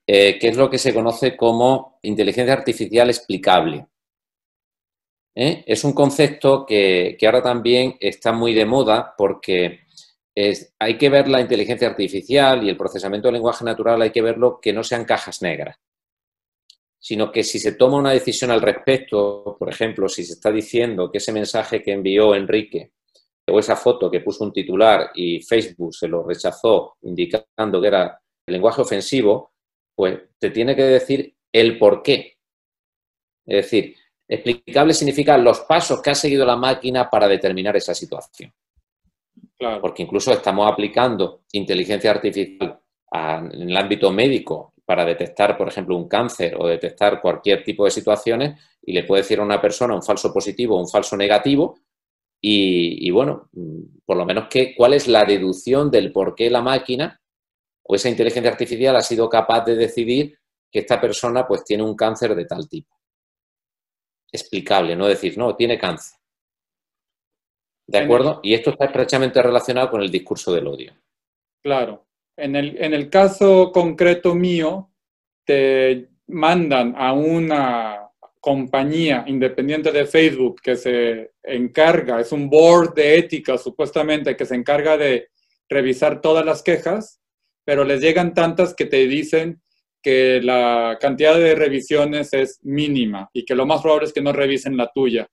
[0.07, 3.87] eh, que es lo que se conoce como inteligencia artificial explicable.
[5.35, 5.65] ¿eh?
[5.67, 9.81] Es un concepto que, ahora también está muy de moda porque
[10.79, 14.59] hay que ver la inteligencia artificial y el procesamiento del lenguaje natural, hay que verlo
[14.61, 15.77] que no sean cajas negras,
[17.07, 21.09] sino que si se toma una decisión al respecto, por ejemplo, si se está diciendo
[21.09, 22.91] que ese mensaje que envió Enrique
[23.49, 28.21] o esa foto que puso un titular y Facebook se lo rechazó indicando que era
[28.45, 29.53] el lenguaje ofensivo,
[29.95, 32.39] pues te tiene que decir el por qué.
[33.45, 33.95] Es decir,
[34.27, 38.53] Explicable significa los pasos que ha seguido la máquina para determinar esa situación.
[39.79, 42.81] Porque incluso estamos aplicando inteligencia artificial
[43.13, 47.91] en el ámbito médico para detectar, por ejemplo, un cáncer o detectar cualquier tipo de
[47.91, 51.81] situaciones y le puede decir a una persona un falso positivo o un falso negativo
[52.39, 53.49] y, bueno,
[54.05, 57.19] por lo menos que, cuál es la deducción del por qué la máquina
[57.83, 60.39] o esa inteligencia artificial ha sido capaz de decidir
[60.71, 62.95] que esta persona pues tiene un cáncer de tal tipo
[64.31, 66.17] explicable, no decir, no, tiene cáncer.
[67.87, 68.39] ¿De acuerdo?
[68.41, 70.93] Y esto está estrechamente relacionado con el discurso del odio.
[71.61, 72.06] Claro.
[72.37, 74.91] En el, en el caso concreto mío,
[75.43, 78.07] te mandan a una
[78.39, 84.55] compañía independiente de Facebook que se encarga, es un board de ética supuestamente que se
[84.55, 85.29] encarga de
[85.67, 87.19] revisar todas las quejas,
[87.65, 89.61] pero les llegan tantas que te dicen
[90.01, 94.31] que la cantidad de revisiones es mínima y que lo más probable es que no
[94.31, 95.27] revisen la tuya.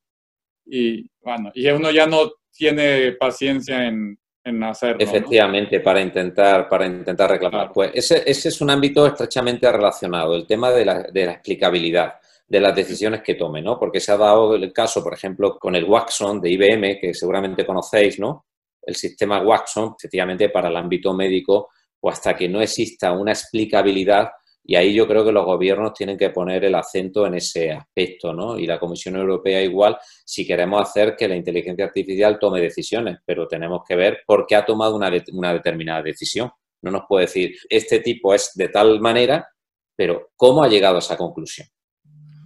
[0.66, 4.98] Y bueno, y uno ya no tiene paciencia en, en hacerlo.
[5.00, 7.72] Efectivamente, para intentar, para intentar reclamar.
[7.72, 12.14] Pues ese, ese, es un ámbito estrechamente relacionado, el tema de la, de la explicabilidad
[12.46, 13.78] de las decisiones que tome, ¿no?
[13.78, 17.64] Porque se ha dado el caso, por ejemplo, con el Waxon de IBM, que seguramente
[17.64, 18.46] conocéis, ¿no?
[18.83, 24.28] El sistema Waxon, efectivamente, para el ámbito médico, o hasta que no exista una explicabilidad,
[24.66, 28.33] y ahí yo creo que los gobiernos tienen que poner el acento en ese aspecto,
[28.33, 28.59] ¿no?
[28.59, 33.46] Y la Comisión Europea igual, si queremos hacer que la inteligencia artificial tome decisiones, pero
[33.46, 36.50] tenemos que ver por qué ha tomado una, una determinada decisión.
[36.81, 39.46] no nos puede decir, este tipo es de tal manera,
[39.94, 41.68] pero ¿cómo ha llegado a esa conclusión?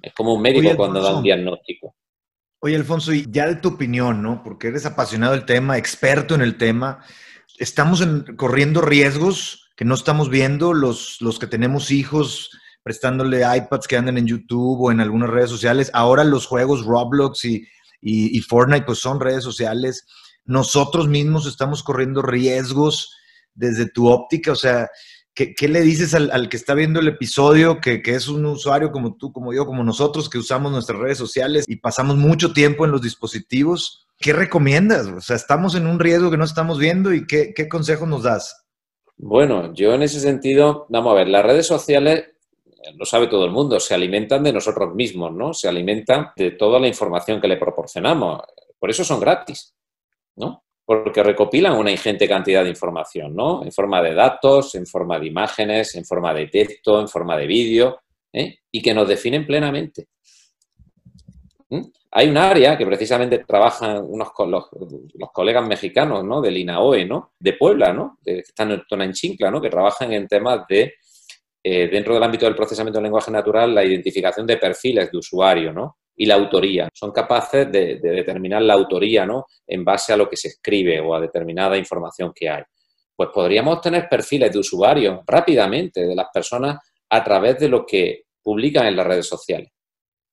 [0.03, 1.95] Es como un médico cuando da un diagnóstico.
[2.61, 4.43] Oye, Alfonso, y ya de tu opinión, ¿no?
[4.43, 7.05] Porque eres apasionado del tema, experto en el tema,
[7.59, 8.05] estamos
[8.37, 12.51] corriendo riesgos que no estamos viendo los, los que tenemos hijos
[12.83, 15.89] prestándole iPads que andan en YouTube o en algunas redes sociales.
[15.95, 17.65] Ahora los juegos Roblox y,
[18.01, 20.05] y, Fortnite pues son redes sociales.
[20.45, 23.15] Nosotros mismos estamos corriendo riesgos
[23.55, 24.89] desde tu óptica, o sea,
[25.33, 29.33] ¿Qué, le dices al, que está viendo el episodio, que, es un usuario como tú,
[29.33, 33.03] como yo, como nosotros, que usamos nuestras redes sociales y pasamos mucho tiempo en los
[33.03, 34.09] dispositivos?
[34.19, 35.07] ¿Qué recomiendas?
[35.07, 38.25] O sea, estamos en un riesgo que no estamos viendo y ¿qué, qué consejos nos
[38.25, 38.68] das?
[39.19, 42.31] Bueno, yo en ese sentido, vamos a ver, las redes sociales,
[42.97, 45.53] lo sabe todo el mundo, se alimentan de nosotros mismos, ¿no?
[45.53, 48.43] Se alimentan de toda la información que le proporcionamos.
[48.79, 49.75] Por eso son gratis,
[50.37, 50.63] ¿no?
[50.89, 53.63] porque recopilan una ingente cantidad de información, ¿no?
[53.63, 57.47] En forma de datos, en forma de imágenes, en forma de texto, en forma de
[57.47, 58.01] vídeo,
[58.33, 58.61] ¿eh?
[58.73, 60.09] y que nos definen plenamente.
[61.69, 61.83] ¿Mm?
[62.11, 64.69] Hay un área que precisamente trabajan unos los,
[65.15, 66.41] los colegas mexicanos, ¿no?
[66.41, 67.33] Del INAOE, ¿no?
[67.39, 68.19] De Puebla, ¿no?
[68.25, 69.61] que están en Chincla, ¿no?
[69.61, 70.95] Que trabajan en temas de,
[71.63, 75.73] eh, dentro del ámbito del procesamiento del lenguaje natural, la identificación de perfiles de usuario,
[75.73, 75.99] ¿no?
[76.19, 76.89] y la autoría.
[76.93, 79.47] Son capaces de, determinar la autoría ¿no?
[79.67, 82.63] en base a lo que se escribe o a determinada información que hay.
[83.15, 88.25] Pues podríamos tener perfiles de usuarios rápidamente de las personas a través de lo que
[88.43, 89.71] publican en las redes sociales.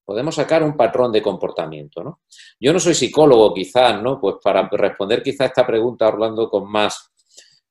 [0.05, 2.21] Podemos sacar un patrón de comportamiento, ¿no?
[2.59, 4.21] Yo no soy psicólogo, quizás, ¿no?
[4.21, 7.11] Pues para responder quizás esta pregunta, hablando con más,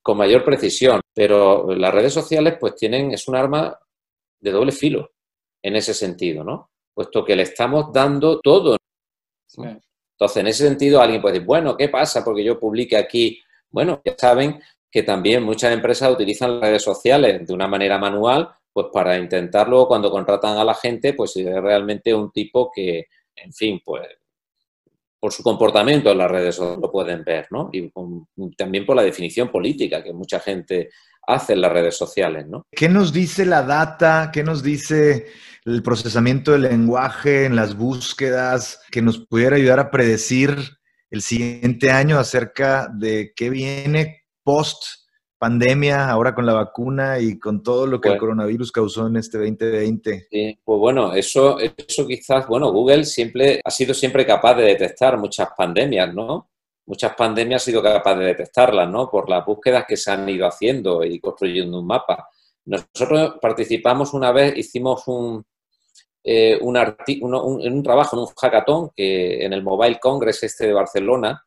[0.03, 3.79] con mayor precisión, pero las redes sociales, pues tienen, es un arma
[4.41, 5.13] de doble filo
[5.63, 6.71] en ese sentido, ¿no?
[6.95, 8.77] puesto que le estamos dando todo.
[9.57, 12.25] Entonces, en ese sentido, alguien puede decir, bueno, ¿qué pasa?
[12.25, 13.43] Porque yo publique aquí.
[13.69, 18.49] Bueno, ya saben que también muchas empresas utilizan las redes sociales de una manera manual,
[18.75, 23.07] pues para intentarlo cuando contratan a la gente, pues es realmente un tipo que,
[23.37, 24.03] en fin, pues
[25.21, 27.71] por su comportamiento en las redes sociales lo pueden ver, ¿no?
[27.73, 27.91] Y
[28.57, 30.91] también por la definición política que mucha gente
[31.27, 32.67] hace en las redes sociales, ¿no?
[32.73, 34.31] ¿Qué nos dice la data?
[34.33, 35.29] ¿Qué nos dice
[35.65, 40.57] el procesamiento del lenguaje en las búsquedas que nos pudiera ayudar a predecir
[41.11, 45.04] el siguiente año acerca de qué viene post
[45.45, 49.37] pandemia, ahora con la vacuna y con todo lo que el coronavirus causó en este
[49.37, 50.29] 2020?
[50.31, 55.19] Sí, pues bueno, eso, eso quizás, bueno, Google siempre ha sido siempre capaz de detectar
[55.19, 56.49] muchas pandemias, ¿no?
[56.87, 59.11] Muchas pandemias ha sido capaz de detectarlas, ¿no?
[59.11, 62.27] Por las búsquedas que se han ido haciendo y construyendo un mapa.
[62.65, 65.45] Nosotros participamos una vez, hicimos un,
[66.23, 71.45] eh, un, un, trabajo, en un hackathon que en el Mobile Congress este de Barcelona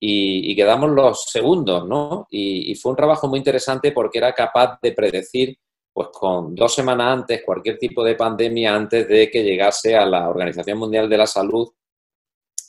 [0.00, 2.26] y, quedamos los segundos, ¿no?
[2.30, 5.58] Y, fue un trabajo muy interesante porque era capaz de predecir,
[5.92, 10.28] pues con dos semanas antes, cualquier tipo de pandemia antes de que llegase a la
[10.28, 11.68] Organización Mundial de la Salud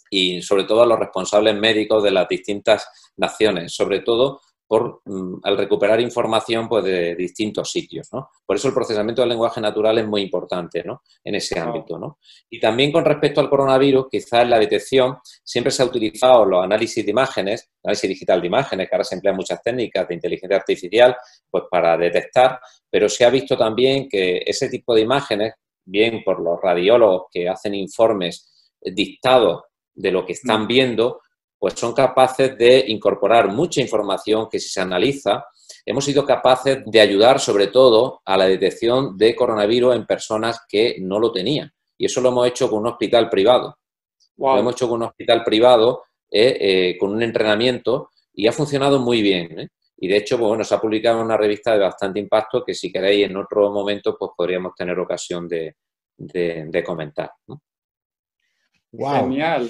[0.10, 2.88] y sobre todo a los responsables médicos de las distintas
[3.18, 8.08] naciones, sobre todo por, mm, al recuperar información pues, de distintos sitios.
[8.14, 8.30] ¿no?
[8.46, 11.02] Por eso el procesamiento del lenguaje natural es muy importante ¿no?
[11.24, 11.98] en ese ámbito.
[11.98, 12.20] ¿no?
[12.52, 16.64] Y también con respecto al coronavirus, quizás en la detección siempre se ha utilizado los
[16.64, 20.58] análisis de imágenes, análisis digital de imágenes, que ahora se emplean muchas técnicas de inteligencia
[20.58, 21.18] artificial
[21.50, 22.60] pues, para detectar,
[22.92, 27.50] pero se ha visto también que ese tipo de imágenes, bien por los radiólogos que
[27.50, 29.64] hacen informes dictados
[29.96, 30.68] de lo que están mm.
[30.68, 31.22] viendo,
[31.60, 35.46] pues son capaces de incorporar mucha información que si se analiza,
[35.86, 40.98] hemos sido capaces de ayudar sobre todo a la detección de coronavirus en personas que
[41.02, 41.70] no lo tenían.
[41.98, 43.78] Y eso lo hemos hecho con un hospital privado.
[44.38, 49.00] Lo hemos hecho con un hospital privado, eh, eh, con un entrenamiento, y ha funcionado
[49.00, 49.60] muy bien.
[49.60, 49.68] ¿eh?
[49.98, 52.74] Y de hecho, pues, bueno, se ha publicado en una revista de bastante impacto que
[52.74, 55.76] si queréis en otro momento, pues podríamos tener ocasión de,
[56.86, 57.32] comentar.
[58.92, 59.70] Genial.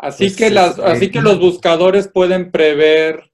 [0.00, 3.30] Así, pues que, las, así que los buscadores pueden prever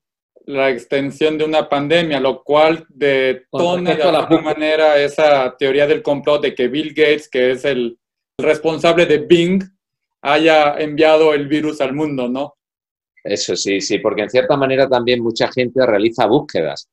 [0.46, 6.42] la extensión de una pandemia, lo cual detona de alguna manera esa teoría del complot
[6.42, 7.96] de que Bill Gates, que es el
[8.36, 9.62] responsable de Bing,
[10.22, 12.56] haya enviado el virus al mundo, ¿no?
[13.22, 16.88] Eso sí, sí, porque en cierta manera también mucha gente realiza búsquedas.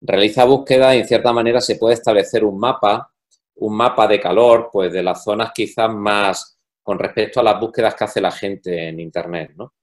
[0.00, 3.12] Realiza búsquedas y en cierta manera se puede establecer un mapa,
[3.56, 6.59] un mapa de calor, pues de las zonas quizás más
[6.90, 9.74] con respecto a las búsquedas que hace la gente en Internet, ¿no?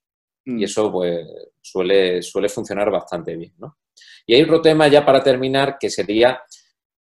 [0.44, 0.64] Y mm.
[0.64, 1.26] eso, pues,
[1.62, 3.78] suele, suele funcionar bastante bien, ¿no?
[4.26, 6.42] Y hay otro tema ya para terminar que sería,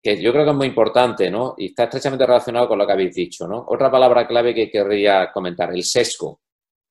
[0.01, 1.57] que yo creo que es muy importante, ¿no?
[1.59, 3.65] Y está estrechamente relacionado con lo que habéis dicho, ¿no?
[3.67, 6.39] Otra palabra clave que querría comentar, el sesgo.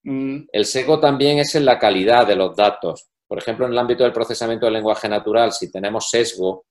[0.02, 0.40] Mm.
[0.52, 3.08] El sesgo también es en la calidad de los datos.
[3.26, 6.66] Por ejemplo, en el ámbito del procesamiento del lenguaje natural, si tenemos sesgo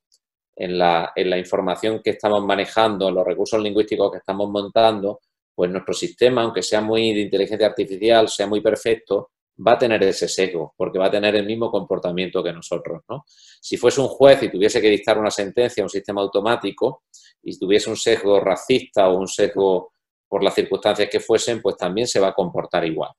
[0.56, 5.22] en la, en la información que estamos manejando, en los recursos lingüísticos que estamos montando,
[5.56, 9.32] pues nuestro sistema, aunque sea muy de inteligencia artificial, sea muy perfecto,
[9.66, 13.04] va a tener ese sesgo, porque va a tener el mismo comportamiento que nosotros.
[13.10, 13.24] ¿no?
[13.28, 17.04] Si fuese un juez y tuviese que dictar una sentencia a un sistema automático
[17.42, 19.94] y tuviese un sesgo racista o un sesgo
[20.28, 23.12] por las circunstancias que fuesen, pues también se va a comportar igual.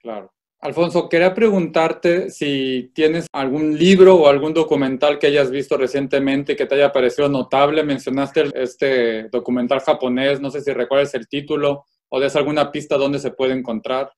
[0.00, 0.32] Claro.
[0.60, 6.66] Alfonso, quería preguntarte si tienes algún libro o algún documental que hayas visto recientemente que
[6.66, 7.84] te haya parecido notable.
[7.84, 13.20] Mencionaste este documental japonés, no sé si recuerdas el título o des alguna pista donde
[13.20, 14.10] se puede encontrar.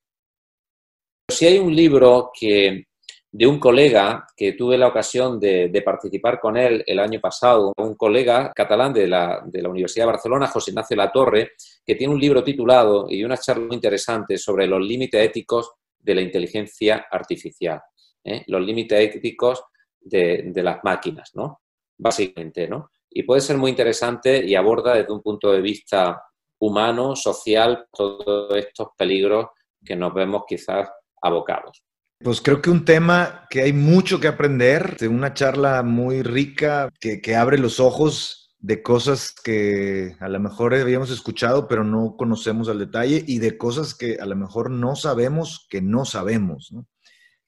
[1.28, 2.86] Si hay un libro que
[3.32, 7.94] de un colega que tuve la ocasión de, participar con él el año pasado, un
[7.96, 11.52] colega catalán de la, de la Universidad de Barcelona, José Ignacio Latorre,
[11.84, 15.70] que tiene un libro titulado y una charla muy interesante sobre los límites éticos
[16.00, 17.80] de la inteligencia artificial,
[18.24, 18.44] ¿eh?
[18.46, 19.62] los límites éticos
[20.00, 21.60] de, las máquinas, ¿no?
[21.98, 22.90] Básicamente, ¿no?
[23.10, 26.22] Y puede ser muy interesante y aborda desde un punto de vista
[26.58, 29.46] humano, social, todos estos peligros
[29.84, 30.88] que nos vemos quizás
[31.20, 31.82] abocados.
[32.22, 36.90] Pues creo que un tema que hay mucho que aprender, de una charla muy rica
[37.00, 42.16] que, que abre los ojos de cosas que a lo mejor habíamos escuchado, pero no
[42.16, 46.72] conocemos al detalle, y de cosas que a lo mejor no sabemos que no sabemos.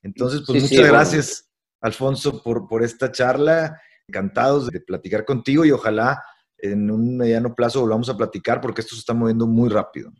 [0.02, 1.50] Entonces, pues muchas gracias,
[1.80, 3.80] Alfonso, por, por esta charla.
[4.08, 6.22] Encantados de platicar contigo y ojalá
[6.58, 10.10] en un mediano plazo volvamos a platicar porque esto se está moviendo muy rápido.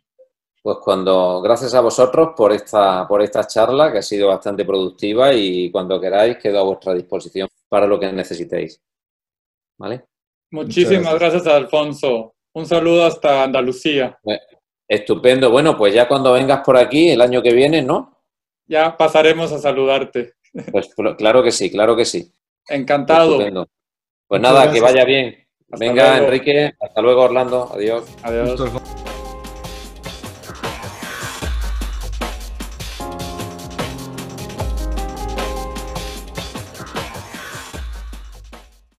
[0.61, 5.33] Pues cuando, gracias a vosotros por esta, por esta charla que ha sido bastante productiva
[5.33, 8.81] y cuando queráis quedo a vuestra disposición para lo que necesitéis.
[9.77, 10.05] ¿Vale?
[10.53, 11.47] Muchísimas gracias.
[11.47, 12.35] Alfonso.
[12.53, 14.19] Un saludo hasta Andalucía.
[14.87, 15.49] Estupendo.
[15.49, 18.21] Bueno, pues ya cuando vengas por aquí el año que viene, ¿no?
[18.67, 20.35] Ya pasaremos a saludarte.
[20.71, 22.31] Pues claro que sí, claro que sí.
[22.69, 23.39] Encantado.
[24.27, 25.35] Pues nada, que vaya bien.
[25.67, 26.73] Venga, Enrique.
[26.79, 27.71] Hasta luego, Orlando.
[27.73, 28.05] Adiós.
[28.21, 28.61] Adiós.